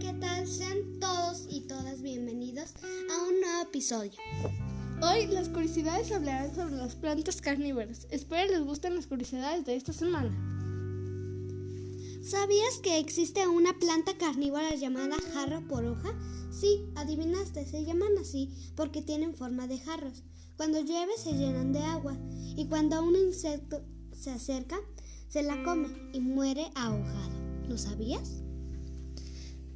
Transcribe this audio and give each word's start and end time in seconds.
¿qué 0.00 0.12
tal? 0.14 0.48
Sean 0.48 0.98
todos 0.98 1.46
y 1.48 1.60
todas 1.60 2.02
bienvenidos 2.02 2.74
a 2.82 3.28
un 3.28 3.40
nuevo 3.40 3.62
episodio. 3.62 4.12
Hoy 5.00 5.28
las 5.28 5.48
curiosidades 5.48 6.10
hablarán 6.10 6.52
sobre 6.52 6.76
las 6.76 6.96
plantas 6.96 7.40
carnívoras. 7.40 8.08
Espero 8.10 8.50
les 8.50 8.64
gusten 8.64 8.96
las 8.96 9.06
curiosidades 9.06 9.64
de 9.64 9.76
esta 9.76 9.92
semana. 9.92 10.32
¿Sabías 12.24 12.78
que 12.82 12.98
existe 12.98 13.46
una 13.46 13.78
planta 13.78 14.18
carnívora 14.18 14.74
llamada 14.74 15.16
jarro 15.32 15.60
por 15.68 15.84
hoja? 15.84 16.12
Sí, 16.50 16.86
adivinaste, 16.96 17.64
se 17.64 17.84
llaman 17.84 18.18
así 18.20 18.50
porque 18.74 19.00
tienen 19.00 19.36
forma 19.36 19.68
de 19.68 19.78
jarros. 19.78 20.24
Cuando 20.56 20.80
llueve 20.80 21.12
se 21.18 21.34
llenan 21.34 21.72
de 21.72 21.80
agua 21.80 22.16
y 22.56 22.66
cuando 22.66 23.00
un 23.00 23.14
insecto 23.14 23.84
se 24.12 24.32
acerca, 24.32 24.76
se 25.28 25.44
la 25.44 25.62
come 25.62 25.88
y 26.12 26.18
muere 26.18 26.72
ahogado. 26.74 27.30
¿Lo 27.68 27.78
sabías? 27.78 28.42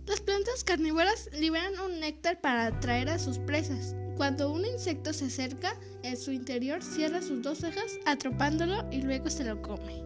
Las 0.08 0.20
plantas 0.22 0.64
carnívoras 0.64 1.28
liberan 1.38 1.78
un 1.80 2.00
néctar 2.00 2.40
para 2.40 2.68
atraer 2.68 3.10
a 3.10 3.18
sus 3.18 3.38
presas. 3.38 3.94
Cuando 4.16 4.50
un 4.50 4.64
insecto 4.64 5.12
se 5.12 5.26
acerca, 5.26 5.78
en 6.02 6.16
su 6.16 6.32
interior 6.32 6.82
cierra 6.82 7.20
sus 7.20 7.42
dos 7.42 7.58
cejas 7.58 7.98
atrapándolo 8.06 8.86
y 8.90 9.02
luego 9.02 9.28
se 9.28 9.44
lo 9.44 9.60
come. 9.60 10.02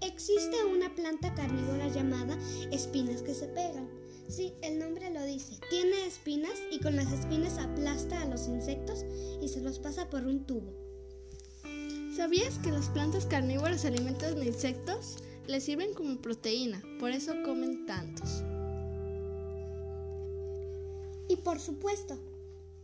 Existe 0.00 0.64
una 0.64 0.94
planta 0.94 1.34
carnívora 1.34 1.88
llamada 1.88 2.38
espinas 2.72 3.20
que 3.20 3.34
se 3.34 3.48
pegan. 3.48 3.90
Sí, 4.30 4.54
el 4.62 4.78
nombre 4.78 5.10
lo 5.10 5.22
dice. 5.24 5.60
Tiene 5.68 6.06
espinas 6.06 6.54
y 6.70 6.80
con 6.80 6.96
las 6.96 7.12
espinas 7.12 7.58
aplasta 7.58 8.22
a 8.22 8.24
los 8.24 8.48
insectos 8.48 9.04
y 9.42 9.48
se 9.48 9.60
los 9.60 9.78
pasa 9.78 10.08
por 10.08 10.24
un 10.24 10.46
tubo. 10.46 10.72
¿Sabías 12.16 12.58
que 12.60 12.72
las 12.72 12.88
plantas 12.88 13.26
carnívoras 13.26 13.82
se 13.82 13.88
alimentan 13.88 14.36
de 14.36 14.46
insectos? 14.46 15.18
Les 15.48 15.64
sirven 15.64 15.94
como 15.94 16.18
proteína, 16.18 16.82
por 17.00 17.10
eso 17.10 17.32
comen 17.42 17.86
tantos. 17.86 18.44
Y 21.28 21.36
por 21.36 21.58
supuesto, 21.58 22.18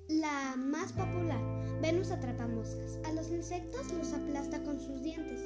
la 0.09 0.57
más 0.57 0.93
popular, 0.93 1.41
Venus 1.83 2.11
atrapamoscas. 2.11 2.99
A 3.05 3.13
los 3.13 3.31
insectos 3.31 3.93
los 3.93 4.13
aplasta 4.15 4.63
con 4.65 4.81
sus 4.81 5.03
dientes 5.03 5.41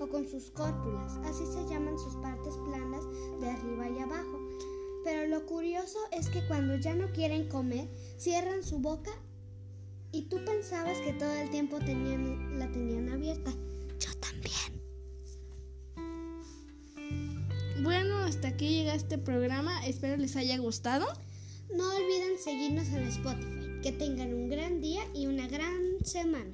o 0.00 0.08
con 0.08 0.26
sus 0.26 0.50
córpulas, 0.50 1.12
así 1.24 1.44
se 1.46 1.68
llaman 1.68 1.98
sus 1.98 2.14
partes 2.16 2.54
planas 2.64 3.04
de 3.40 3.50
arriba 3.50 3.90
y 3.90 3.98
abajo. 3.98 4.40
Pero 5.04 5.26
lo 5.28 5.44
curioso 5.44 5.98
es 6.10 6.30
que 6.30 6.46
cuando 6.46 6.76
ya 6.76 6.94
no 6.94 7.12
quieren 7.12 7.48
comer, 7.48 7.88
cierran 8.16 8.62
su 8.62 8.78
boca 8.78 9.10
y 10.10 10.22
tú 10.22 10.42
pensabas 10.44 10.98
que 10.98 11.12
todo 11.12 11.32
el 11.32 11.50
tiempo 11.50 11.78
tenían 11.78 12.51
Hasta 18.24 18.48
aquí 18.48 18.68
llega 18.68 18.94
este 18.94 19.18
programa. 19.18 19.86
Espero 19.86 20.16
les 20.16 20.36
haya 20.36 20.56
gustado. 20.58 21.06
No 21.74 21.84
olviden 21.94 22.38
seguirnos 22.42 22.88
en 22.88 23.08
Spotify. 23.08 23.80
Que 23.82 23.92
tengan 23.92 24.32
un 24.32 24.48
gran 24.48 24.80
día 24.80 25.02
y 25.14 25.26
una 25.26 25.48
gran 25.48 26.04
semana. 26.04 26.52